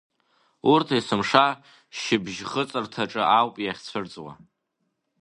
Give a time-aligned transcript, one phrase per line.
[0.71, 1.45] Урҭ есымша
[1.99, 4.33] шьыбжь-хыҵырҭаҿы ауп иахьцәырҵуа!